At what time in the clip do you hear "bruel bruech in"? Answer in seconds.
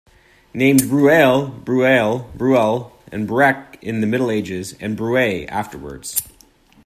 2.35-4.01